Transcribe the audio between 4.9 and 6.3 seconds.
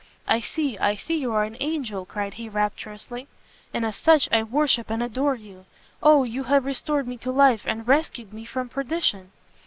adore you! O